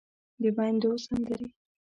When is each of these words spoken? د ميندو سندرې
د 0.41 0.43
ميندو 0.57 0.91
سندرې 1.05 1.47